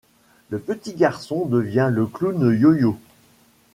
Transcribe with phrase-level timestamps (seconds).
[0.49, 2.97] Le petit garçon devient le clown Yoyo.